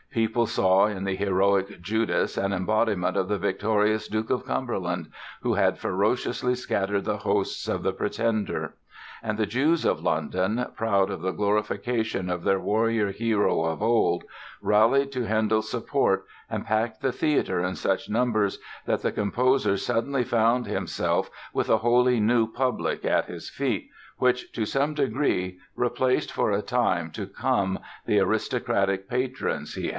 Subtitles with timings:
[0.09, 5.07] People saw in the heroic Judas an embodiment of the victorious Duke of Cumberland,
[5.41, 8.73] who had ferociously scattered the hosts of the Pretender.
[9.23, 14.23] And the Jews of London, proud of the glorification of their warrior hero of old,
[14.61, 20.23] rallied to Handel's support and packed the theatre in such numbers that the composer suddenly
[20.25, 23.87] found himself with a wholly new public at his feet,
[24.17, 29.19] which to some degree replaced for a time to come the aristocratic patrons he had
[29.21, 29.21] lost.
[29.21, 29.89] [Illustration: HANDEL'S HOUSE, 1875.